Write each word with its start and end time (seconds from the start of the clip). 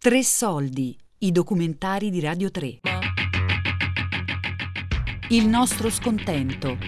Tre 0.00 0.22
soldi, 0.22 0.96
i 1.18 1.32
documentari 1.32 2.10
di 2.10 2.20
Radio 2.20 2.52
3. 2.52 2.82
Il 5.30 5.48
nostro 5.48 5.90
scontento. 5.90 6.78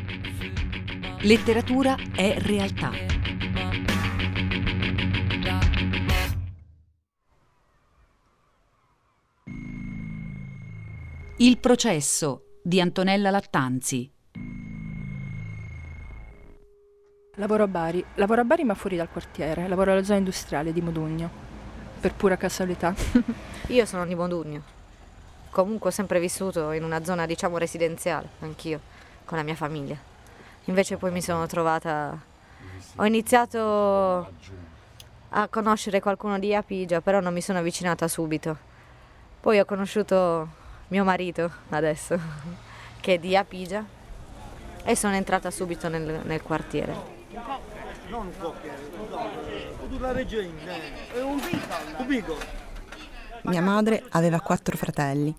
Letteratura 1.23 1.96
è 2.15 2.38
realtà. 2.38 2.93
Il 11.38 11.59
processo 11.59 12.61
di 12.62 12.80
Antonella 12.80 13.30
Lattanzi. 13.30 14.09
Lavoro 17.34 17.65
a 17.65 17.66
Bari, 17.66 18.05
lavoro 18.15 18.42
a 18.42 18.45
Bari 18.45 18.62
ma 18.62 18.74
fuori 18.74 18.95
dal 18.95 19.11
quartiere, 19.11 19.66
lavoro 19.66 19.91
alla 19.91 20.05
zona 20.05 20.19
industriale 20.19 20.73
di 20.73 20.80
Modugno 20.80 21.49
per 22.00 22.14
pura 22.14 22.36
casualità. 22.36 22.95
Io 23.68 23.84
sono 23.84 24.06
di 24.06 24.14
Modugno. 24.14 24.62
Comunque 25.50 25.90
ho 25.90 25.92
sempre 25.92 26.18
vissuto 26.18 26.73
in 26.73 26.82
una 26.82 27.04
zona, 27.04 27.26
diciamo, 27.26 27.59
residenziale, 27.59 28.28
anch'io, 28.40 28.80
con 29.24 29.36
la 29.36 29.45
mia 29.45 29.54
famiglia. 29.54 29.96
Invece 30.64 30.96
poi 30.96 31.10
mi 31.10 31.20
sono 31.20 31.46
trovata... 31.46 32.18
Ho 32.96 33.04
iniziato 33.04 34.32
a 35.30 35.48
conoscere 35.48 36.00
qualcuno 36.00 36.38
di 36.38 36.54
Apigia, 36.54 37.00
però 37.00 37.20
non 37.20 37.32
mi 37.32 37.40
sono 37.40 37.59
avvicinata 37.59 38.09
subito. 38.09 38.56
Poi 39.40 39.59
ho 39.59 39.64
conosciuto 39.64 40.48
mio 40.88 41.04
marito 41.04 41.51
adesso, 41.70 42.18
che 43.01 43.14
è 43.14 43.18
di 43.18 43.37
Apigia, 43.37 43.84
e 44.82 44.96
sono 44.96 45.14
entrata 45.14 45.51
subito 45.51 45.88
nel, 45.88 46.20
nel 46.24 46.42
quartiere 46.42 47.18
non 48.10 48.27
un 48.27 48.32
cocchiere, 48.38 48.91
tutta 49.88 50.12
regina, 50.12 50.73
è 51.15 51.23
un 51.23 51.40
bico. 52.07 52.37
Mia 53.45 53.62
madre 53.62 54.04
aveva 54.10 54.40
quattro 54.40 54.76
fratelli. 54.76 55.35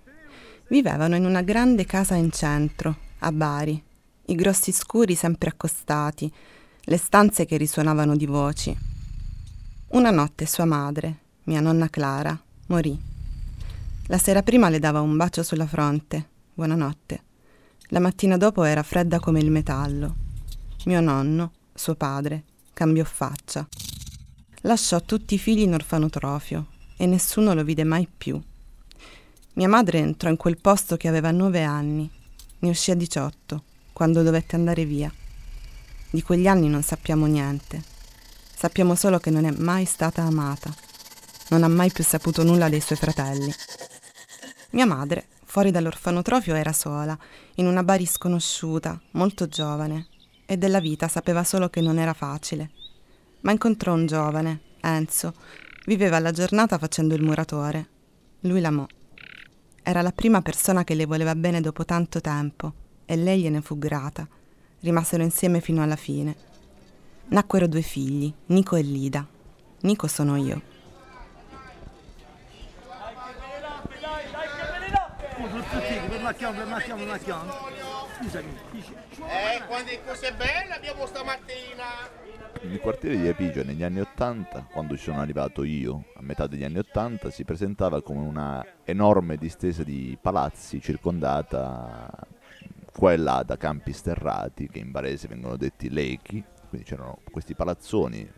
Vivevano 0.68 1.14
in 1.14 1.26
una 1.26 1.42
grande 1.42 1.84
casa 1.84 2.14
in 2.14 2.30
centro, 2.30 2.96
a 3.18 3.30
Bari, 3.30 3.80
i 4.26 4.34
grossi 4.34 4.72
scuri 4.72 5.14
sempre 5.14 5.50
accostati, 5.50 6.32
le 6.84 6.96
stanze 6.96 7.44
che 7.44 7.58
risuonavano 7.58 8.16
di 8.16 8.24
voci. 8.26 8.74
Una 9.88 10.10
notte 10.10 10.46
sua 10.46 10.64
madre, 10.64 11.18
mia 11.44 11.60
nonna 11.60 11.90
Clara, 11.90 12.40
morì. 12.68 12.98
La 14.06 14.18
sera 14.18 14.42
prima 14.42 14.70
le 14.70 14.78
dava 14.78 15.02
un 15.02 15.14
bacio 15.16 15.42
sulla 15.42 15.66
fronte, 15.66 16.26
buonanotte. 16.54 17.22
La 17.88 18.00
mattina 18.00 18.38
dopo 18.38 18.64
era 18.64 18.82
fredda 18.82 19.20
come 19.20 19.40
il 19.40 19.50
metallo. 19.50 20.14
Mio 20.86 21.00
nonno, 21.02 21.52
suo 21.74 21.94
padre, 21.94 22.44
cambiò 22.82 23.04
faccia. 23.04 23.64
Lasciò 24.62 25.00
tutti 25.02 25.34
i 25.34 25.38
figli 25.38 25.60
in 25.60 25.72
orfanotrofio 25.72 26.66
e 26.96 27.06
nessuno 27.06 27.54
lo 27.54 27.62
vide 27.62 27.84
mai 27.84 28.08
più. 28.08 28.42
Mia 29.52 29.68
madre 29.68 29.98
entrò 29.98 30.28
in 30.28 30.36
quel 30.36 30.58
posto 30.60 30.96
che 30.96 31.06
aveva 31.06 31.30
nove 31.30 31.62
anni, 31.62 32.10
ne 32.58 32.68
uscì 32.68 32.90
a 32.90 32.96
diciotto, 32.96 33.62
quando 33.92 34.24
dovette 34.24 34.56
andare 34.56 34.84
via. 34.84 35.12
Di 36.10 36.22
quegli 36.22 36.48
anni 36.48 36.68
non 36.68 36.82
sappiamo 36.82 37.26
niente. 37.26 37.80
Sappiamo 38.52 38.96
solo 38.96 39.20
che 39.20 39.30
non 39.30 39.44
è 39.44 39.52
mai 39.52 39.84
stata 39.84 40.22
amata. 40.22 40.74
Non 41.50 41.62
ha 41.62 41.68
mai 41.68 41.92
più 41.92 42.02
saputo 42.02 42.42
nulla 42.42 42.68
dei 42.68 42.80
suoi 42.80 42.98
fratelli. 42.98 43.54
Mia 44.70 44.86
madre, 44.86 45.28
fuori 45.44 45.70
dall'orfanotrofio, 45.70 46.56
era 46.56 46.72
sola, 46.72 47.16
in 47.56 47.66
una 47.66 47.84
Bari 47.84 48.06
sconosciuta, 48.06 49.00
molto 49.12 49.46
giovane, 49.46 50.08
e 50.46 50.56
della 50.56 50.80
vita 50.80 51.08
sapeva 51.08 51.44
solo 51.44 51.68
che 51.68 51.80
non 51.80 51.98
era 51.98 52.12
facile. 52.12 52.70
Ma 53.40 53.52
incontrò 53.52 53.94
un 53.94 54.06
giovane, 54.06 54.60
Enzo. 54.80 55.34
Viveva 55.86 56.18
la 56.18 56.30
giornata 56.30 56.78
facendo 56.78 57.14
il 57.14 57.22
muratore. 57.22 57.88
Lui 58.40 58.60
l'amò. 58.60 58.86
Era 59.82 60.02
la 60.02 60.12
prima 60.12 60.42
persona 60.42 60.84
che 60.84 60.94
le 60.94 61.06
voleva 61.06 61.34
bene 61.34 61.60
dopo 61.60 61.84
tanto 61.84 62.20
tempo 62.20 62.72
e 63.04 63.16
lei 63.16 63.42
gliene 63.42 63.60
fu 63.60 63.78
grata. 63.78 64.26
Rimasero 64.80 65.22
insieme 65.22 65.60
fino 65.60 65.82
alla 65.82 65.96
fine. 65.96 66.34
Nacquero 67.28 67.66
due 67.66 67.82
figli, 67.82 68.32
Nico 68.46 68.76
e 68.76 68.82
Lida. 68.82 69.26
Nico 69.80 70.06
sono 70.06 70.36
io. 70.36 70.71
Scusami, 78.18 78.58
eh, 78.74 79.62
quando 79.66 79.90
è 79.90 80.00
così 80.04 80.32
bella 80.36 80.76
abbiamo 80.76 81.06
stamattina. 81.06 81.84
Il 82.62 82.78
quartiere 82.80 83.16
di 83.16 83.26
Epigio 83.26 83.64
negli 83.64 83.82
anni 83.82 84.00
Ottanta, 84.00 84.66
quando 84.70 84.96
ci 84.96 85.04
sono 85.04 85.20
arrivato 85.20 85.64
io, 85.64 86.04
a 86.14 86.22
metà 86.22 86.46
degli 86.46 86.64
anni 86.64 86.78
Ottanta, 86.78 87.30
si 87.30 87.44
presentava 87.44 88.02
come 88.02 88.20
una 88.20 88.64
enorme 88.84 89.36
distesa 89.36 89.82
di 89.82 90.16
palazzi 90.20 90.80
circondata 90.80 92.08
qua 92.94 93.12
e 93.12 93.16
là 93.16 93.42
da 93.44 93.56
campi 93.56 93.92
sterrati, 93.92 94.68
che 94.68 94.78
in 94.78 94.90
barese 94.90 95.26
vengono 95.26 95.56
detti 95.56 95.90
lechi, 95.90 96.44
quindi 96.68 96.86
c'erano 96.86 97.18
questi 97.30 97.54
palazzoni 97.54 98.30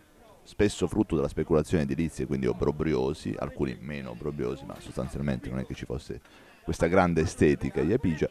spesso 0.42 0.86
frutto 0.86 1.16
della 1.16 1.28
speculazione 1.28 1.82
edilizia, 1.82 2.26
quindi 2.26 2.46
obbrobriosi, 2.46 3.34
alcuni 3.38 3.76
meno 3.80 4.10
obbrobriosi, 4.10 4.64
ma 4.64 4.74
sostanzialmente 4.78 5.48
non 5.48 5.58
è 5.58 5.66
che 5.66 5.74
ci 5.74 5.84
fosse 5.84 6.20
questa 6.64 6.86
grande 6.86 7.20
estetica 7.20 7.82
di 7.82 7.92
Epigia. 7.92 8.28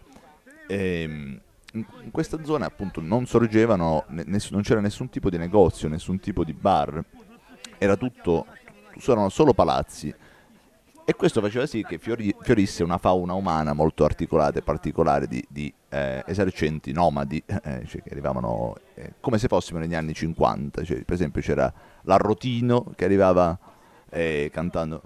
E, 0.68 1.02
ehm, 1.02 1.42
in 1.74 2.12
questa 2.12 2.44
zona 2.44 2.66
appunto 2.66 3.02
non 3.02 3.26
sorgevano, 3.26 4.06
non 4.08 4.62
c'era 4.62 4.80
nessun 4.80 5.10
tipo 5.10 5.30
di 5.30 5.38
negozio, 5.38 5.88
nessun 5.88 6.20
tipo 6.20 6.44
di 6.44 6.54
bar, 6.54 7.04
era 7.80 7.96
tutto, 7.96 8.46
erano 9.06 9.30
solo 9.30 9.54
palazzi. 9.54 10.14
E 11.06 11.16
questo 11.16 11.42
faceva 11.42 11.66
sì 11.66 11.84
che 11.84 11.98
fiori- 11.98 12.34
fiorisse 12.40 12.82
una 12.84 12.98
fauna 12.98 13.34
umana 13.34 13.74
molto 13.74 14.06
articolata 14.06 14.60
e 14.60 14.62
particolare 14.62 15.28
di, 15.28 15.44
di 15.50 15.74
eh, 15.90 16.24
esercenti 16.28 16.94
nomadi, 16.94 17.44
eh, 17.46 17.84
cioè 17.88 18.02
che 18.02 18.10
arrivavano 18.12 18.76
eh, 18.94 19.16
come 19.20 19.38
se 19.38 19.48
fossimo 19.48 19.80
negli 19.80 19.96
anni 19.96 20.14
50. 20.14 20.84
Cioè, 20.84 21.04
per 21.04 21.16
esempio 21.16 21.42
c'era 21.42 21.74
l'arrotino 22.04 22.94
che 22.96 23.04
arrivava 23.04 23.58
eh, 24.10 24.50
cantando 24.54 25.02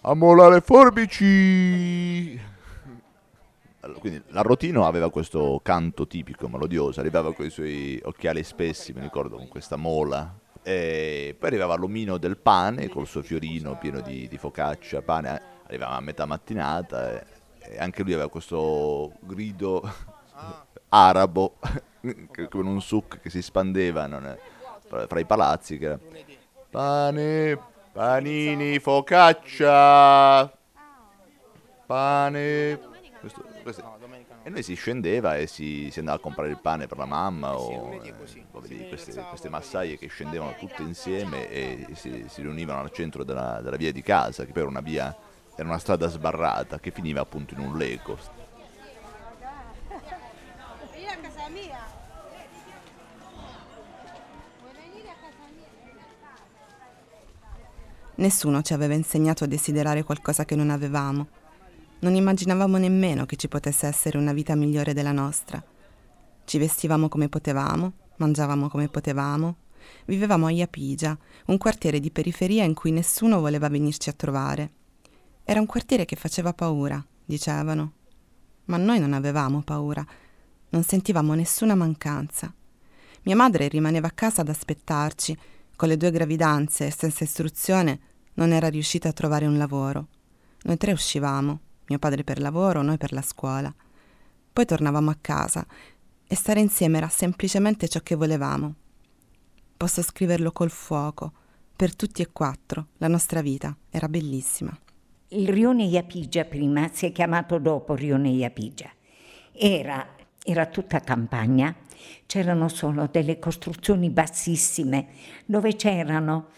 Amola 0.00 0.48
le 0.48 0.60
forbici! 0.60 2.52
Quindi 3.98 4.22
l'arrotino 4.28 4.86
aveva 4.86 5.10
questo 5.10 5.60
canto 5.62 6.06
tipico 6.06 6.48
melodioso, 6.48 7.00
arrivava 7.00 7.34
con 7.34 7.44
i 7.44 7.50
suoi 7.50 8.00
occhiali 8.02 8.42
spessi, 8.42 8.92
mi 8.92 9.00
ricordo, 9.00 9.36
con 9.36 9.48
questa 9.48 9.76
mola. 9.76 10.38
E 10.62 11.36
poi 11.38 11.48
arrivava 11.48 11.74
l'omino 11.74 12.16
del 12.16 12.38
pane 12.38 12.88
col 12.88 13.06
suo 13.06 13.22
fiorino 13.22 13.76
pieno 13.76 14.00
di, 14.00 14.26
di 14.28 14.38
focaccia, 14.38 15.02
pane, 15.02 15.42
arrivava 15.66 15.96
a 15.96 16.00
metà 16.00 16.24
mattinata 16.24 17.20
e, 17.20 17.26
e 17.58 17.78
anche 17.78 18.02
lui 18.02 18.14
aveva 18.14 18.30
questo 18.30 19.12
grido 19.20 19.82
arabo, 20.88 21.56
come 22.48 22.68
un 22.68 22.80
suc 22.80 23.20
che 23.20 23.28
si 23.28 23.42
spandeva 23.42 24.06
è, 24.06 24.38
fra, 24.86 25.06
fra, 25.06 25.20
i 25.20 25.26
palazzi, 25.26 25.76
che 25.76 25.84
era 25.84 25.98
pane, 26.70 27.58
panini, 27.92 28.78
focaccia, 28.78 30.50
pane, 31.86 32.80
questo, 33.20 33.44
queste... 33.64 33.82
no, 33.82 33.96
e 34.42 34.50
noi 34.50 34.62
si 34.62 34.74
scendeva 34.74 35.36
e 35.36 35.46
si, 35.46 35.88
si, 35.90 35.98
andava 35.98 36.18
a 36.18 36.20
comprare 36.20 36.50
il 36.50 36.58
pane 36.60 36.86
per 36.86 36.98
la 36.98 37.06
mamma 37.06 37.56
o, 37.58 37.94
eh, 37.94 38.14
vedi, 38.60 38.88
queste, 38.88 39.24
queste, 39.28 39.48
massaie 39.48 39.96
che 39.98 40.06
scendevano 40.06 40.54
tutte 40.58 40.82
insieme 40.82 41.48
e 41.50 41.86
si, 41.94 42.26
si 42.28 42.42
riunivano 42.42 42.80
al 42.80 42.92
centro 42.92 43.24
della, 43.24 43.60
della, 43.62 43.76
via 43.76 43.90
di 43.90 44.02
casa, 44.02 44.44
che 44.44 44.52
poi 44.52 44.62
era 44.62 44.70
una 44.70 44.82
via, 44.82 45.16
era 45.56 45.66
una 45.66 45.78
strada 45.78 46.08
sbarrata 46.08 46.78
che 46.78 46.90
finiva 46.90 47.22
appunto 47.22 47.54
in 47.54 47.60
un 47.60 47.76
leco. 47.76 48.42
Nessuno 58.16 58.62
ci 58.62 58.74
aveva 58.74 58.94
insegnato 58.94 59.42
a 59.42 59.46
desiderare 59.48 60.04
qualcosa 60.04 60.44
che 60.44 60.54
non 60.54 60.70
avevamo 60.70 61.26
non 62.00 62.14
immaginavamo 62.14 62.76
nemmeno 62.76 63.26
che 63.26 63.36
ci 63.36 63.48
potesse 63.48 63.86
essere 63.86 64.18
una 64.18 64.32
vita 64.32 64.54
migliore 64.54 64.92
della 64.92 65.12
nostra. 65.12 65.62
Ci 66.44 66.58
vestivamo 66.58 67.08
come 67.08 67.28
potevamo, 67.28 67.92
mangiavamo 68.16 68.68
come 68.68 68.88
potevamo, 68.88 69.56
vivevamo 70.06 70.46
a 70.46 70.50
Iapigia, 70.50 71.16
un 71.46 71.58
quartiere 71.58 72.00
di 72.00 72.10
periferia 72.10 72.64
in 72.64 72.74
cui 72.74 72.90
nessuno 72.90 73.40
voleva 73.40 73.68
venirci 73.68 74.08
a 74.08 74.12
trovare. 74.12 74.72
Era 75.44 75.60
un 75.60 75.66
quartiere 75.66 76.04
che 76.04 76.16
faceva 76.16 76.52
paura, 76.52 77.04
dicevano. 77.24 77.92
Ma 78.66 78.76
noi 78.76 78.98
non 78.98 79.12
avevamo 79.12 79.62
paura, 79.62 80.04
non 80.70 80.82
sentivamo 80.82 81.34
nessuna 81.34 81.74
mancanza. 81.74 82.52
Mia 83.22 83.36
madre 83.36 83.68
rimaneva 83.68 84.08
a 84.08 84.12
casa 84.12 84.42
ad 84.42 84.48
aspettarci, 84.48 85.36
con 85.76 85.88
le 85.88 85.96
due 85.96 86.10
gravidanze 86.10 86.86
e 86.86 86.90
senza 86.90 87.24
istruzione 87.24 88.00
non 88.34 88.52
era 88.52 88.68
riuscita 88.68 89.08
a 89.08 89.12
trovare 89.12 89.46
un 89.46 89.56
lavoro. 89.56 90.08
Noi 90.62 90.76
tre 90.76 90.92
uscivamo, 90.92 91.60
mio 91.86 91.98
padre 91.98 92.24
per 92.24 92.40
lavoro, 92.40 92.82
noi 92.82 92.96
per 92.96 93.12
la 93.12 93.22
scuola. 93.22 93.74
Poi 94.52 94.64
tornavamo 94.64 95.10
a 95.10 95.18
casa 95.20 95.66
e 96.26 96.34
stare 96.34 96.60
insieme 96.60 96.98
era 96.98 97.08
semplicemente 97.08 97.88
ciò 97.88 98.00
che 98.00 98.14
volevamo. 98.14 98.74
Posso 99.76 100.02
scriverlo 100.02 100.52
col 100.52 100.70
fuoco. 100.70 101.32
Per 101.76 101.96
tutti 101.96 102.22
e 102.22 102.30
quattro 102.30 102.86
la 102.98 103.08
nostra 103.08 103.42
vita 103.42 103.76
era 103.90 104.08
bellissima. 104.08 104.76
il 105.30 105.48
rione 105.48 105.84
Iapigia 105.84 106.44
prima 106.44 106.88
si 106.92 107.06
è 107.06 107.12
chiamato 107.12 107.58
dopo 107.58 107.94
rione 107.94 108.28
Iapigia. 108.28 108.88
Era, 109.52 110.06
era 110.44 110.66
tutta 110.66 111.00
campagna, 111.00 111.74
c'erano 112.26 112.68
solo 112.68 113.08
delle 113.10 113.38
costruzioni 113.40 114.10
bassissime 114.10 115.08
dove 115.44 115.74
c'erano 115.74 116.48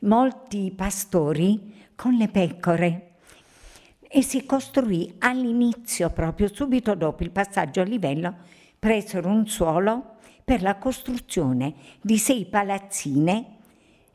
molti 0.00 0.72
pastori 0.76 1.74
con 1.94 2.14
le 2.14 2.28
pecore 2.28 3.15
e 4.16 4.22
si 4.22 4.46
costruì 4.46 5.16
all'inizio, 5.18 6.08
proprio 6.08 6.48
subito 6.50 6.94
dopo 6.94 7.22
il 7.22 7.30
passaggio 7.30 7.82
a 7.82 7.84
livello, 7.84 8.34
presero 8.78 9.28
un 9.28 9.46
suolo 9.46 10.14
per 10.42 10.62
la 10.62 10.76
costruzione 10.76 11.74
di 12.00 12.16
sei 12.16 12.46
palazzine 12.46 13.56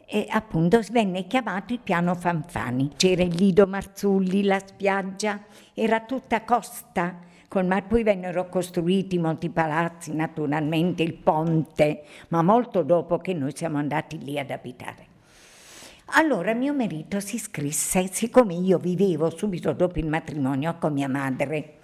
e 0.08 0.26
appunto 0.28 0.82
venne 0.90 1.28
chiamato 1.28 1.74
il 1.74 1.82
piano 1.84 2.16
Fanfani. 2.16 2.94
C'era 2.96 3.22
il 3.22 3.36
Lido 3.36 3.68
Marzulli, 3.68 4.42
la 4.42 4.58
spiaggia, 4.58 5.40
era 5.76 6.00
tutta 6.00 6.44
costa, 6.46 7.20
ma 7.64 7.82
poi 7.84 8.02
vennero 8.02 8.50
costruiti 8.50 9.20
molti 9.20 9.52
palazzi, 9.52 10.16
naturalmente 10.16 11.04
il 11.04 11.14
ponte, 11.14 12.06
ma 12.30 12.42
molto 12.42 12.82
dopo 12.82 13.20
che 13.20 13.36
noi 13.36 13.56
siamo 13.56 13.78
andati 13.78 14.18
lì 14.18 14.40
ad 14.40 14.50
abitare. 14.50 15.11
Allora 16.14 16.54
mio 16.54 16.74
marito 16.74 17.20
si 17.20 17.36
iscrisse, 17.36 18.10
siccome 18.12 18.54
io 18.56 18.78
vivevo 18.78 19.30
subito 19.30 19.74
dopo 19.74 20.00
il 20.00 20.08
matrimonio 20.08 20.78
con 20.78 20.94
mia 20.94 21.08
madre. 21.08 21.80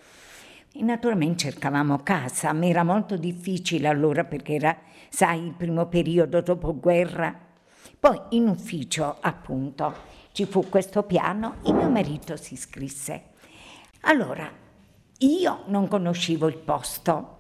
E 0.74 0.84
naturalmente 0.84 1.50
cercavamo 1.50 2.04
casa, 2.04 2.54
ma 2.54 2.66
era 2.66 2.84
molto 2.84 3.18
difficile 3.18 3.88
allora 3.88 4.24
perché 4.24 4.56
era, 4.56 4.78
sai, 5.10 5.46
il 5.46 5.54
primo 5.54 5.88
periodo 5.88 6.42
dopo 6.42 6.78
guerra 6.78 7.46
poi 8.00 8.20
in 8.30 8.48
ufficio, 8.48 9.18
appunto, 9.22 9.94
ci 10.32 10.46
fu 10.46 10.70
questo 10.70 11.02
piano 11.04 11.56
e 11.64 11.74
mio 11.74 11.90
marito 11.90 12.36
si 12.36 12.54
iscrisse. 12.54 13.32
Allora, 14.02 14.50
io 15.20 15.64
non 15.66 15.88
conoscevo 15.88 16.48
il 16.48 16.58
posto. 16.58 17.38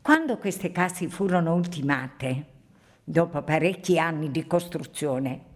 Quando 0.00 0.38
queste 0.38 0.70
case 0.70 1.08
furono 1.08 1.54
ultimate, 1.54 2.44
dopo 3.02 3.42
parecchi 3.42 3.98
anni 3.98 4.30
di 4.30 4.46
costruzione, 4.46 5.47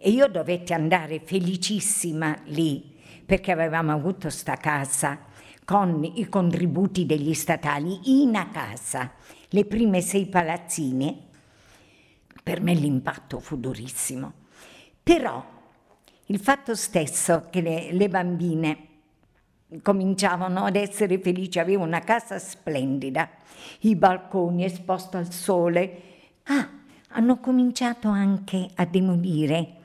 e 0.00 0.10
io 0.10 0.28
dovetti 0.28 0.72
andare 0.72 1.18
felicissima 1.18 2.38
lì, 2.44 2.96
perché 3.26 3.50
avevamo 3.50 3.92
avuto 3.92 4.30
sta 4.30 4.54
casa 4.54 5.26
con 5.64 6.04
i 6.04 6.28
contributi 6.28 7.04
degli 7.04 7.34
statali 7.34 8.22
in 8.22 8.36
a 8.36 8.48
casa, 8.48 9.12
le 9.48 9.64
prime 9.64 10.00
sei 10.00 10.26
palazzine, 10.26 11.26
per 12.42 12.62
me 12.62 12.74
l'impatto 12.74 13.40
fu 13.40 13.58
durissimo. 13.58 14.32
Però 15.02 15.44
il 16.26 16.38
fatto 16.38 16.74
stesso 16.74 17.48
che 17.50 17.60
le, 17.60 17.92
le 17.92 18.08
bambine 18.08 18.86
cominciavano 19.82 20.64
ad 20.64 20.76
essere 20.76 21.18
felici, 21.18 21.58
avevo 21.58 21.82
una 21.82 22.00
casa 22.00 22.38
splendida, 22.38 23.28
i 23.80 23.96
balconi 23.96 24.64
esposti 24.64 25.16
al 25.16 25.32
sole. 25.32 26.02
Ah, 26.44 26.70
hanno 27.08 27.40
cominciato 27.40 28.08
anche 28.08 28.70
a 28.76 28.86
demolire 28.86 29.77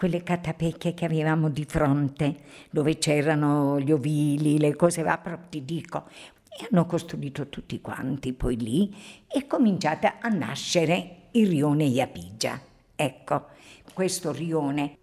quelle 0.00 0.22
catapecchie 0.22 0.94
che 0.94 1.04
avevamo 1.04 1.50
di 1.50 1.66
fronte, 1.66 2.34
dove 2.70 2.96
c'erano 2.96 3.78
gli 3.78 3.92
ovili, 3.92 4.58
le 4.58 4.74
cose, 4.74 5.02
va 5.02 5.18
proprio 5.18 5.50
ti 5.50 5.62
dico. 5.62 6.06
E 6.48 6.66
hanno 6.70 6.86
costruito 6.86 7.50
tutti 7.50 7.82
quanti 7.82 8.32
poi 8.32 8.56
lì 8.56 8.96
e 9.28 9.46
cominciate 9.46 10.14
a 10.18 10.28
nascere 10.28 11.28
il 11.32 11.48
rione 11.48 11.84
Iapigia. 11.84 12.58
Ecco, 12.96 13.48
questo 13.92 14.32
rione 14.32 14.96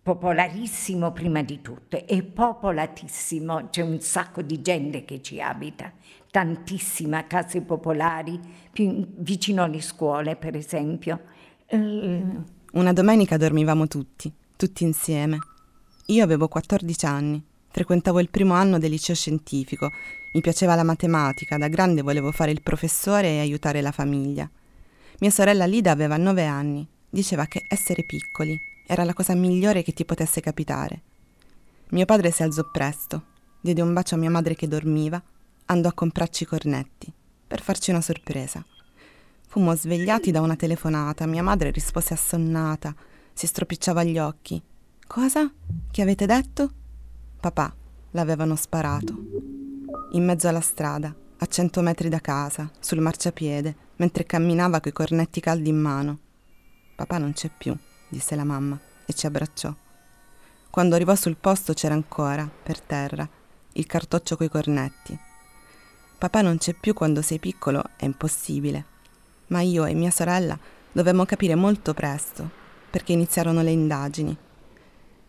popolarissimo 0.00 1.10
prima 1.10 1.42
di 1.42 1.60
tutto 1.60 2.06
e 2.06 2.22
popolatissimo, 2.22 3.70
c'è 3.70 3.82
un 3.82 3.98
sacco 3.98 4.42
di 4.42 4.62
gente 4.62 5.04
che 5.04 5.20
ci 5.20 5.40
abita, 5.40 5.92
tantissime 6.30 7.26
case 7.26 7.62
popolari, 7.62 8.38
più 8.70 9.04
vicino 9.16 9.64
alle 9.64 9.80
scuole 9.80 10.36
per 10.36 10.54
esempio. 10.54 11.22
Uh... 11.70 12.56
Una 12.78 12.92
domenica 12.92 13.36
dormivamo 13.36 13.88
tutti, 13.88 14.32
tutti 14.54 14.84
insieme. 14.84 15.38
Io 16.06 16.22
avevo 16.22 16.46
14 16.46 17.06
anni, 17.06 17.44
frequentavo 17.70 18.20
il 18.20 18.30
primo 18.30 18.54
anno 18.54 18.78
del 18.78 18.92
liceo 18.92 19.16
scientifico, 19.16 19.90
mi 20.32 20.40
piaceva 20.40 20.76
la 20.76 20.84
matematica, 20.84 21.58
da 21.58 21.66
grande 21.66 22.02
volevo 22.02 22.30
fare 22.30 22.52
il 22.52 22.62
professore 22.62 23.30
e 23.30 23.40
aiutare 23.40 23.80
la 23.80 23.90
famiglia. 23.90 24.48
Mia 25.18 25.30
sorella 25.30 25.66
Lida 25.66 25.90
aveva 25.90 26.16
nove 26.18 26.44
anni. 26.44 26.86
Diceva 27.10 27.46
che 27.46 27.64
essere 27.66 28.04
piccoli 28.04 28.56
era 28.86 29.02
la 29.02 29.12
cosa 29.12 29.34
migliore 29.34 29.82
che 29.82 29.92
ti 29.92 30.04
potesse 30.04 30.40
capitare. 30.40 31.02
Mio 31.88 32.04
padre 32.04 32.30
si 32.30 32.44
alzò 32.44 32.62
presto, 32.70 33.24
diede 33.60 33.82
un 33.82 33.92
bacio 33.92 34.14
a 34.14 34.18
mia 34.18 34.30
madre 34.30 34.54
che 34.54 34.68
dormiva, 34.68 35.20
andò 35.64 35.88
a 35.88 35.94
comprarci 35.94 36.44
cornetti 36.44 37.12
per 37.44 37.60
farci 37.60 37.90
una 37.90 38.02
sorpresa. 38.02 38.64
Fummo 39.50 39.74
svegliati 39.74 40.30
da 40.30 40.42
una 40.42 40.56
telefonata, 40.56 41.24
mia 41.24 41.42
madre 41.42 41.70
rispose 41.70 42.12
assonnata, 42.12 42.94
si 43.32 43.46
stropicciava 43.46 44.04
gli 44.04 44.18
occhi. 44.18 44.62
Cosa? 45.06 45.50
Che 45.90 46.02
avete 46.02 46.26
detto? 46.26 46.70
Papà, 47.40 47.74
l'avevano 48.10 48.56
sparato. 48.56 49.14
In 50.12 50.26
mezzo 50.26 50.48
alla 50.48 50.60
strada, 50.60 51.14
a 51.38 51.46
cento 51.46 51.80
metri 51.80 52.10
da 52.10 52.18
casa, 52.18 52.70
sul 52.78 53.00
marciapiede, 53.00 53.74
mentre 53.96 54.26
camminava 54.26 54.80
coi 54.80 54.92
cornetti 54.92 55.40
caldi 55.40 55.70
in 55.70 55.80
mano. 55.80 56.18
Papà 56.94 57.16
non 57.16 57.32
c'è 57.32 57.50
più, 57.56 57.74
disse 58.06 58.36
la 58.36 58.44
mamma 58.44 58.78
e 59.06 59.14
ci 59.14 59.24
abbracciò. 59.24 59.74
Quando 60.68 60.94
arrivò 60.94 61.14
sul 61.14 61.38
posto 61.38 61.72
c'era 61.72 61.94
ancora, 61.94 62.46
per 62.46 62.82
terra, 62.82 63.26
il 63.72 63.86
cartoccio 63.86 64.36
coi 64.36 64.50
cornetti. 64.50 65.18
Papà 66.18 66.42
non 66.42 66.58
c'è 66.58 66.74
più 66.74 66.92
quando 66.92 67.22
sei 67.22 67.38
piccolo 67.38 67.82
è 67.96 68.04
impossibile, 68.04 68.96
ma 69.48 69.60
io 69.60 69.84
e 69.84 69.94
mia 69.94 70.10
sorella 70.10 70.58
dovemmo 70.92 71.24
capire 71.24 71.54
molto 71.54 71.94
presto, 71.94 72.50
perché 72.90 73.12
iniziarono 73.12 73.62
le 73.62 73.70
indagini. 73.70 74.36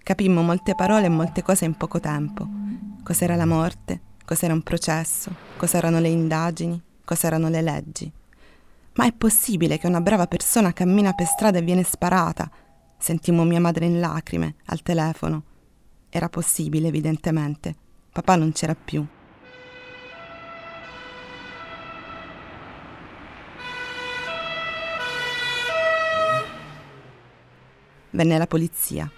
Capimmo 0.02 0.42
molte 0.42 0.76
parole 0.76 1.06
e 1.06 1.10
molte 1.10 1.44
cose 1.44 1.66
in 1.66 1.76
poco 1.76 2.00
tempo. 2.00 2.48
Cos'era 3.04 3.36
la 3.36 3.46
morte, 3.46 4.02
cos'era 4.26 4.54
un 4.54 4.64
processo, 4.64 5.36
cos'erano 5.58 6.00
le 6.00 6.08
indagini, 6.08 6.82
cos'erano 7.04 7.50
le 7.50 7.62
leggi. 7.62 8.12
Ma 8.94 9.06
è 9.06 9.14
possibile 9.14 9.78
che 9.78 9.88
una 9.88 10.02
brava 10.02 10.28
persona 10.28 10.74
cammina 10.74 11.14
per 11.14 11.28
strada 11.28 11.60
e 11.60 11.62
viene 11.62 11.84
sparata? 11.84 12.50
Sentimmo 12.98 13.44
mia 13.44 13.60
madre 13.60 13.86
in 13.86 14.00
lacrime, 14.00 14.56
al 14.66 14.82
telefono. 14.82 15.44
Era 16.10 16.28
possibile, 16.28 16.88
evidentemente. 16.88 17.76
Papà 18.12 18.36
non 18.36 18.52
c'era 18.52 18.76
più. 18.76 19.06
Venne 28.12 28.38
la 28.38 28.48
polizia. 28.48 29.10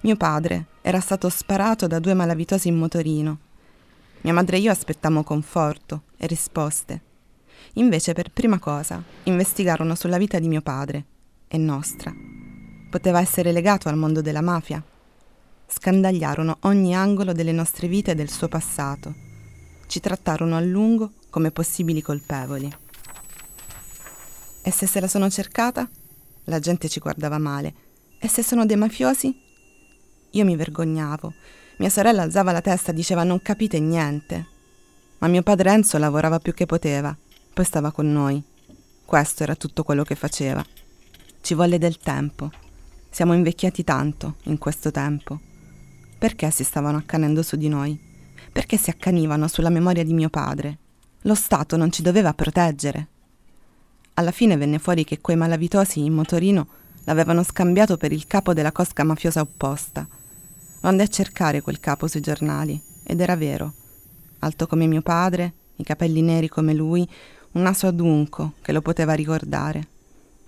Mio 0.00 0.16
padre 0.16 0.66
era 0.80 1.00
stato 1.00 1.28
sparato 1.28 1.86
da 1.86 1.98
due 1.98 2.14
malavitosi 2.14 2.68
in 2.68 2.76
motorino. 2.76 3.38
Mia 4.22 4.32
madre 4.32 4.56
e 4.56 4.60
io 4.60 4.70
aspettammo 4.70 5.22
conforto 5.22 6.02
e 6.16 6.26
risposte. 6.26 7.02
Invece, 7.74 8.12
per 8.12 8.30
prima 8.30 8.58
cosa, 8.58 9.02
investigarono 9.24 9.94
sulla 9.94 10.18
vita 10.18 10.38
di 10.38 10.48
mio 10.48 10.62
padre 10.62 11.04
e 11.48 11.58
nostra. 11.58 12.12
Poteva 12.90 13.20
essere 13.20 13.52
legato 13.52 13.88
al 13.88 13.96
mondo 13.96 14.20
della 14.20 14.42
mafia? 14.42 14.82
Scandagliarono 15.66 16.58
ogni 16.62 16.94
angolo 16.94 17.32
delle 17.32 17.52
nostre 17.52 17.88
vite 17.88 18.10
e 18.10 18.14
del 18.14 18.30
suo 18.30 18.48
passato. 18.48 19.14
Ci 19.86 20.00
trattarono 20.00 20.56
a 20.56 20.60
lungo 20.60 21.12
come 21.30 21.50
possibili 21.50 22.02
colpevoli. 22.02 22.70
E 24.62 24.70
se 24.70 24.86
se 24.86 25.00
la 25.00 25.08
sono 25.08 25.30
cercata? 25.30 25.88
La 26.44 26.58
gente 26.58 26.88
ci 26.88 27.00
guardava 27.00 27.38
male. 27.38 27.81
E 28.24 28.28
se 28.28 28.44
sono 28.44 28.64
dei 28.64 28.76
mafiosi? 28.76 29.36
Io 30.30 30.44
mi 30.44 30.54
vergognavo. 30.54 31.34
Mia 31.78 31.90
sorella 31.90 32.22
alzava 32.22 32.52
la 32.52 32.60
testa 32.60 32.92
e 32.92 32.94
diceva 32.94 33.24
non 33.24 33.42
capite 33.42 33.80
niente. 33.80 34.46
Ma 35.18 35.26
mio 35.26 35.42
padre 35.42 35.72
Enzo 35.72 35.98
lavorava 35.98 36.38
più 36.38 36.54
che 36.54 36.64
poteva 36.64 37.16
poi 37.52 37.64
stava 37.64 37.90
con 37.90 38.10
noi. 38.10 38.42
Questo 39.04 39.42
era 39.42 39.54
tutto 39.54 39.82
quello 39.82 40.04
che 40.04 40.14
faceva. 40.14 40.64
Ci 41.40 41.54
volle 41.54 41.78
del 41.78 41.98
tempo. 41.98 42.50
Siamo 43.10 43.34
invecchiati 43.34 43.84
tanto 43.84 44.36
in 44.44 44.56
questo 44.56 44.90
tempo. 44.90 45.38
Perché 46.16 46.50
si 46.50 46.64
stavano 46.64 46.98
accanendo 46.98 47.42
su 47.42 47.56
di 47.56 47.68
noi? 47.68 47.98
Perché 48.50 48.76
si 48.76 48.88
accanivano 48.88 49.48
sulla 49.48 49.68
memoria 49.68 50.04
di 50.04 50.14
mio 50.14 50.30
padre? 50.30 50.78
Lo 51.22 51.34
Stato 51.34 51.76
non 51.76 51.92
ci 51.92 52.00
doveva 52.00 52.32
proteggere. 52.32 53.08
Alla 54.14 54.30
fine 54.30 54.56
venne 54.56 54.78
fuori 54.78 55.04
che 55.04 55.20
quei 55.20 55.36
malavitosi 55.36 56.04
in 56.04 56.14
motorino 56.14 56.66
l'avevano 57.04 57.42
scambiato 57.42 57.96
per 57.96 58.12
il 58.12 58.26
capo 58.26 58.52
della 58.52 58.72
cosca 58.72 59.04
mafiosa 59.04 59.40
opposta. 59.40 60.06
Lo 60.80 60.88
andai 60.88 61.06
a 61.06 61.10
cercare 61.10 61.60
quel 61.60 61.80
capo 61.80 62.06
sui 62.06 62.20
giornali 62.20 62.80
ed 63.04 63.20
era 63.20 63.36
vero. 63.36 63.72
Alto 64.40 64.66
come 64.66 64.86
mio 64.86 65.02
padre, 65.02 65.52
i 65.76 65.84
capelli 65.84 66.22
neri 66.22 66.48
come 66.48 66.74
lui, 66.74 67.08
un 67.52 67.62
naso 67.62 67.86
adunco 67.86 68.54
che 68.62 68.72
lo 68.72 68.80
poteva 68.80 69.12
ricordare. 69.12 69.88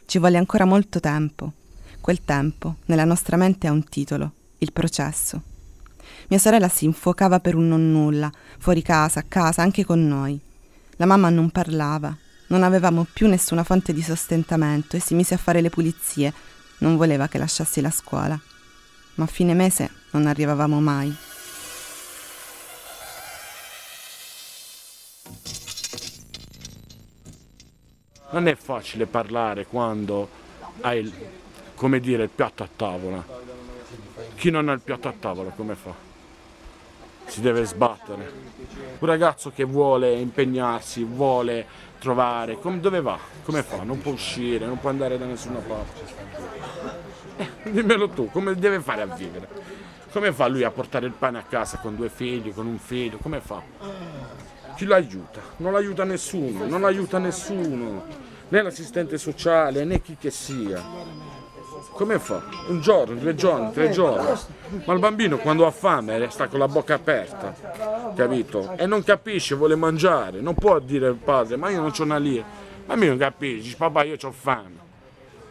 Ci 0.07 0.19
volle 0.19 0.39
ancora 0.39 0.65
molto 0.65 1.01
tempo. 1.01 1.53
Quel 2.01 2.25
tempo, 2.25 2.77
nella 2.87 3.05
nostra 3.05 3.37
mente, 3.37 3.67
ha 3.67 3.73
un 3.73 3.85
titolo, 3.85 4.33
il 4.59 4.73
processo. 4.73 5.43
Mia 6.29 6.39
sorella 6.39 6.69
si 6.69 6.85
infuocava 6.85 7.41
per 7.41 7.55
un 7.55 7.69
non 7.69 7.91
nulla, 7.91 8.31
fuori 8.59 8.83
casa, 8.83 9.21
a 9.21 9.25
casa, 9.27 9.63
anche 9.63 9.85
con 9.85 10.07
noi. 10.07 10.39
La 10.97 11.07
mamma 11.07 11.31
non 11.31 11.51
parlava, 11.51 12.17
non 12.49 12.63
avevamo 12.63 13.07
più 13.11 13.27
nessuna 13.27 13.65
fonte 13.65 13.93
di 13.93 14.03
sostentamento 14.03 14.97
e 14.97 15.01
si 15.01 15.15
mise 15.15 15.35
a 15.35 15.39
fare 15.39 15.61
le 15.61 15.71
pulizie. 15.71 16.33
Non 16.79 16.97
voleva 16.97 17.29
che 17.29 17.39
lasciassi 17.39 17.81
la 17.81 17.91
scuola. 17.91 18.39
Ma 19.15 19.25
a 19.25 19.29
fine 19.29 19.55
mese 19.55 19.91
non 20.11 20.27
arrivavamo 20.27 20.81
mai. 20.81 21.17
Non 28.31 28.49
è 28.49 28.57
facile 28.57 29.07
parlare 29.07 29.67
quando 29.67 30.29
hai, 30.81 30.99
il, 31.01 31.13
come 31.77 32.01
dire, 32.01 32.25
il 32.25 32.31
piatto 32.31 32.65
a 32.65 32.69
tavola. 32.75 33.25
Chi 34.35 34.51
non 34.51 34.69
ha 34.69 34.73
il 34.73 34.81
piatto 34.81 35.09
a 35.09 35.15
tavola 35.19 35.51
come 35.51 35.75
fa? 35.77 36.13
Si 37.35 37.41
deve 37.41 37.64
sbattere. 37.64 38.31
Un 39.00 39.09
ragazzo 39.09 39.50
che 39.50 39.64
vuole 39.64 40.12
impegnarsi, 40.12 41.03
vuole 41.03 41.67
trovare, 41.99 42.61
come, 42.61 42.79
dove 42.79 43.00
va? 43.00 43.19
Come 43.43 43.64
fa? 43.64 43.83
Non 43.83 44.00
può 44.00 44.12
uscire, 44.12 44.67
non 44.67 44.79
può 44.79 44.88
andare 44.88 45.19
da 45.19 45.25
nessuna 45.25 45.59
parte. 45.59 46.00
Eh, 47.38 47.73
dimmelo 47.73 48.09
tu, 48.11 48.31
come 48.31 48.55
deve 48.55 48.79
fare 48.79 49.03
a 49.03 49.07
vivere? 49.07 49.49
Come 50.12 50.33
fa 50.33 50.47
lui 50.47 50.62
a 50.62 50.71
portare 50.71 51.07
il 51.07 51.12
pane 51.12 51.38
a 51.38 51.43
casa 51.43 51.79
con 51.79 51.97
due 51.97 52.09
figli, 52.09 52.55
con 52.55 52.67
un 52.67 52.79
figlio? 52.79 53.17
Come 53.17 53.41
fa? 53.41 53.61
Chi 54.76 54.85
lo 54.85 54.95
aiuta? 54.95 55.41
Non 55.57 55.73
l'aiuta 55.73 56.05
nessuno, 56.05 56.67
non 56.67 56.85
aiuta 56.85 57.19
nessuno 57.19 58.05
né 58.47 58.62
l'assistente 58.62 59.19
sociale 59.19 59.83
né 59.83 60.00
chi 60.00 60.17
che 60.17 60.31
sia. 60.31 60.81
Come 61.95 62.19
fa? 62.19 62.43
Un 62.69 62.81
giorno, 62.81 63.15
due 63.15 63.37
giorni, 63.37 63.71
tre 63.71 63.91
giorni. 63.91 64.37
Ma 64.85 64.93
il 64.93 64.99
bambino 64.99 65.39
quando 65.39 65.65
ha 65.65 65.71
fame 65.71 66.29
sta 66.29 66.49
con 66.49 66.59
la 66.59 66.67
bocca 66.67 66.95
aperta, 66.95 67.55
capito? 68.17 68.77
E 68.77 68.85
non 68.87 69.05
capisce, 69.05 69.55
vuole 69.55 69.77
mangiare. 69.77 70.41
Non 70.41 70.55
può 70.55 70.81
dire 70.81 71.07
al 71.07 71.15
padre, 71.15 71.57
ma 71.57 71.71
io 71.71 71.81
non 71.81 71.93
c'ho 71.93 72.03
una 72.03 72.19
lira. 72.19 72.45
Ma 72.87 72.97
mi 72.97 73.07
non 73.07 73.17
capisci, 73.17 73.63
dice, 73.63 73.77
papà 73.77 74.03
io 74.03 74.17
ho 74.21 74.33
fame. 74.33 74.83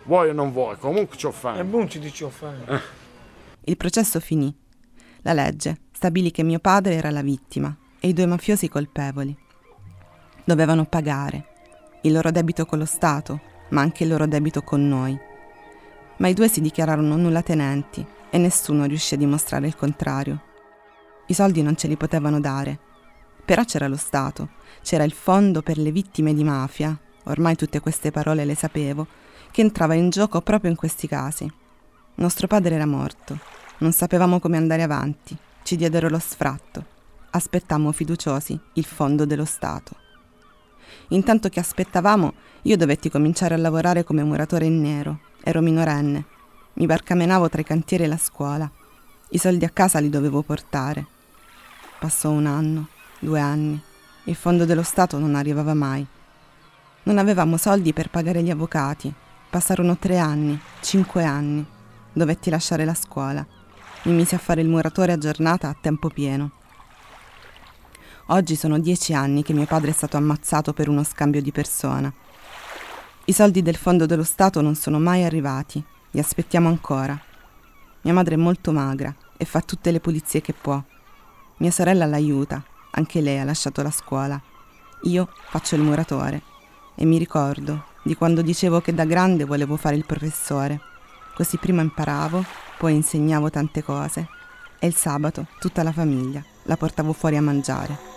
Vuoi 0.03 0.29
o 0.29 0.33
non 0.33 0.51
vuoi, 0.51 0.77
comunque 0.77 1.17
ho 1.25 1.31
fame. 1.31 1.59
E 1.59 1.63
buon 1.63 1.89
ci 1.89 1.99
dice 1.99 2.25
ho 2.25 2.29
fame. 2.29 2.65
Eh. 2.67 2.79
Il 3.61 3.77
processo 3.77 4.19
finì. 4.19 4.53
La 5.21 5.31
legge 5.31 5.77
stabilì 5.93 6.29
che 6.29 6.43
mio 6.43 6.59
padre 6.59 6.95
era 6.95 7.09
la 7.09 7.21
vittima 7.21 7.73
e 8.01 8.09
i 8.09 8.13
due 8.13 8.25
mafiosi 8.25 8.67
colpevoli. 8.67 9.33
Dovevano 10.43 10.83
pagare 10.83 11.45
il 12.01 12.11
loro 12.11 12.31
debito 12.31 12.65
con 12.65 12.79
lo 12.79 12.85
Stato, 12.85 13.39
ma 13.69 13.79
anche 13.79 14.03
il 14.03 14.09
loro 14.09 14.27
debito 14.27 14.61
con 14.61 14.85
noi. 14.85 15.17
Ma 16.17 16.27
i 16.27 16.33
due 16.33 16.47
si 16.47 16.61
dichiararono 16.61 17.15
nullatenenti 17.15 18.05
e 18.29 18.37
nessuno 18.37 18.85
riuscì 18.85 19.15
a 19.15 19.17
dimostrare 19.17 19.67
il 19.67 19.75
contrario. 19.75 20.41
I 21.27 21.33
soldi 21.33 21.61
non 21.61 21.75
ce 21.75 21.87
li 21.87 21.95
potevano 21.95 22.39
dare. 22.39 22.79
Però 23.45 23.63
c'era 23.63 23.87
lo 23.87 23.97
Stato, 23.97 24.49
c'era 24.81 25.03
il 25.03 25.11
fondo 25.11 25.61
per 25.61 25.77
le 25.77 25.91
vittime 25.91 26.33
di 26.33 26.43
mafia, 26.43 26.97
ormai 27.25 27.55
tutte 27.55 27.79
queste 27.79 28.11
parole 28.11 28.45
le 28.45 28.55
sapevo, 28.55 29.07
che 29.51 29.61
entrava 29.61 29.93
in 29.93 30.09
gioco 30.09 30.41
proprio 30.41 30.69
in 30.69 30.77
questi 30.77 31.07
casi. 31.07 31.51
Nostro 32.15 32.47
padre 32.47 32.75
era 32.75 32.85
morto, 32.85 33.37
non 33.79 33.91
sapevamo 33.91 34.39
come 34.39 34.57
andare 34.57 34.83
avanti, 34.83 35.35
ci 35.63 35.75
diedero 35.75 36.09
lo 36.09 36.19
sfratto. 36.19 36.85
Aspettammo 37.31 37.91
fiduciosi 37.91 38.57
il 38.73 38.85
fondo 38.85 39.25
dello 39.25 39.45
Stato. 39.45 39.95
Intanto 41.09 41.49
che 41.49 41.59
aspettavamo, 41.59 42.33
io 42.63 42.77
dovetti 42.77 43.09
cominciare 43.09 43.55
a 43.55 43.57
lavorare 43.57 44.03
come 44.03 44.23
muratore 44.23 44.65
in 44.65 44.79
nero. 44.79 45.19
Ero 45.45 45.59
minorenne. 45.59 46.23
Mi 46.75 46.85
barcamenavo 46.85 47.49
tra 47.49 47.59
i 47.59 47.65
cantieri 47.65 48.05
e 48.05 48.07
la 48.07 48.17
scuola. 48.17 48.69
I 49.31 49.37
soldi 49.37 49.65
a 49.65 49.69
casa 49.69 49.99
li 49.99 50.09
dovevo 50.09 50.41
portare. 50.41 51.05
Passò 51.99 52.29
un 52.29 52.45
anno, 52.45 52.87
due 53.19 53.41
anni. 53.41 53.77
Il 54.23 54.35
fondo 54.35 54.63
dello 54.63 54.83
Stato 54.83 55.19
non 55.19 55.35
arrivava 55.35 55.73
mai. 55.73 56.07
Non 57.03 57.17
avevamo 57.17 57.57
soldi 57.57 57.91
per 57.91 58.09
pagare 58.09 58.41
gli 58.41 58.51
avvocati. 58.51 59.13
Passarono 59.49 59.97
tre 59.97 60.17
anni, 60.17 60.57
cinque 60.79 61.25
anni. 61.25 61.65
Dovetti 62.13 62.49
lasciare 62.49 62.85
la 62.85 62.93
scuola. 62.93 63.45
Mi 64.03 64.13
misi 64.13 64.35
a 64.35 64.39
fare 64.39 64.61
il 64.61 64.69
muratore 64.69 65.11
a 65.11 65.17
giornata 65.17 65.67
a 65.67 65.75
tempo 65.79 66.07
pieno. 66.07 66.51
Oggi 68.27 68.55
sono 68.55 68.79
dieci 68.79 69.13
anni 69.13 69.43
che 69.43 69.51
mio 69.51 69.65
padre 69.65 69.91
è 69.91 69.93
stato 69.93 70.15
ammazzato 70.15 70.71
per 70.71 70.87
uno 70.87 71.03
scambio 71.03 71.41
di 71.41 71.51
persona. 71.51 72.13
I 73.25 73.31
soldi 73.31 73.61
del 73.61 73.77
fondo 73.77 74.05
dello 74.05 74.25
Stato 74.25 74.59
non 74.59 74.75
sono 74.75 74.99
mai 74.99 75.23
arrivati, 75.23 75.81
li 76.11 76.19
aspettiamo 76.19 76.67
ancora. 76.67 77.17
Mia 78.01 78.11
madre 78.11 78.35
è 78.35 78.37
molto 78.37 78.73
magra 78.73 79.15
e 79.37 79.45
fa 79.45 79.61
tutte 79.61 79.91
le 79.91 80.01
pulizie 80.01 80.41
che 80.41 80.51
può. 80.51 80.81
Mia 81.59 81.71
sorella 81.71 82.05
l'aiuta, 82.05 82.61
anche 82.91 83.21
lei 83.21 83.39
ha 83.39 83.45
lasciato 83.45 83.81
la 83.81 83.91
scuola. 83.91 84.41
Io 85.03 85.29
faccio 85.47 85.75
il 85.75 85.83
muratore 85.83 86.41
e 86.95 87.05
mi 87.05 87.17
ricordo 87.17 87.85
di 88.03 88.13
quando 88.13 88.41
dicevo 88.41 88.81
che 88.81 88.93
da 88.93 89.05
grande 89.05 89.45
volevo 89.45 89.77
fare 89.77 89.95
il 89.95 90.05
professore. 90.05 90.81
Così 91.33 91.55
prima 91.55 91.81
imparavo, 91.81 92.43
poi 92.77 92.93
insegnavo 92.95 93.49
tante 93.49 93.81
cose 93.83 94.27
e 94.79 94.85
il 94.85 94.95
sabato 94.95 95.47
tutta 95.59 95.81
la 95.81 95.93
famiglia 95.93 96.43
la 96.63 96.75
portavo 96.75 97.13
fuori 97.13 97.37
a 97.37 97.41
mangiare. 97.41 98.12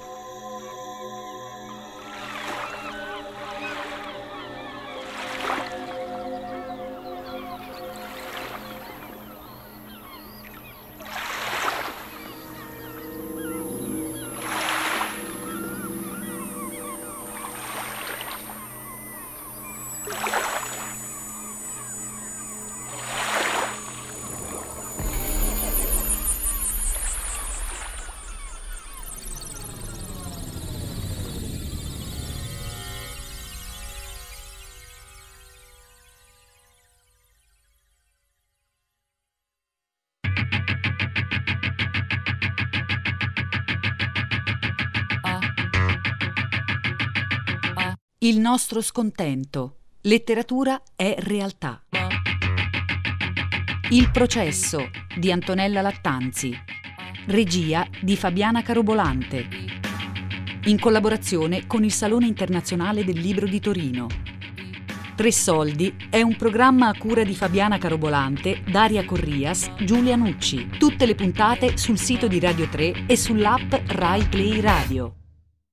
Il 48.27 48.41
nostro 48.41 48.81
scontento. 48.81 49.83
Letteratura 50.01 50.83
è 50.97 51.15
realtà. 51.17 51.85
Il 53.91 54.11
processo 54.11 54.91
di 55.17 55.31
Antonella 55.31 55.81
Lattanzi. 55.81 56.53
Regia 57.27 57.87
di 58.01 58.17
Fabiana 58.17 58.63
Carobolante. 58.63 59.47
In 60.65 60.81
collaborazione 60.81 61.69
con 61.69 61.85
il 61.85 61.93
Salone 61.93 62.27
Internazionale 62.27 63.05
del 63.05 63.21
Libro 63.21 63.47
di 63.47 63.61
Torino. 63.61 64.09
Tre 65.15 65.31
Soldi 65.31 65.95
è 66.11 66.21
un 66.21 66.35
programma 66.35 66.89
a 66.89 66.99
cura 66.99 67.23
di 67.23 67.37
Fabiana 67.37 67.79
Carobolante, 67.79 68.65
Daria 68.69 69.05
Corrias, 69.05 69.73
Giulia 69.85 70.17
Nucci. 70.17 70.67
Tutte 70.81 71.07
le 71.07 71.15
puntate 71.15 71.77
sul 71.77 71.97
sito 71.97 72.27
di 72.27 72.41
Radio 72.41 72.69
3 72.69 73.07
e 73.07 73.17
sull'app 73.17 73.73
Rai 73.87 74.25
Play 74.25 74.61
Radio. 74.61 75.15